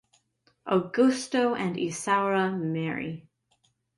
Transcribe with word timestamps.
Augusto 0.65 1.55
and 1.55 1.75
Isaura 1.75 2.59
marry. 2.59 3.29